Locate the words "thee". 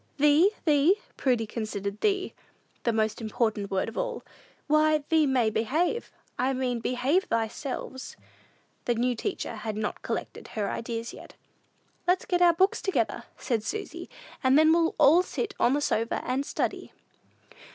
0.17-0.49, 0.65-0.95, 2.01-2.33, 5.09-5.27